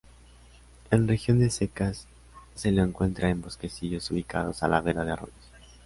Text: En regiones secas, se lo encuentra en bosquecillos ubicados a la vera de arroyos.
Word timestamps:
En 0.89 1.07
regiones 1.07 1.53
secas, 1.53 2.07
se 2.55 2.71
lo 2.71 2.81
encuentra 2.83 3.29
en 3.29 3.39
bosquecillos 3.43 4.09
ubicados 4.09 4.63
a 4.63 4.67
la 4.67 4.81
vera 4.81 5.03
de 5.05 5.11
arroyos. 5.11 5.45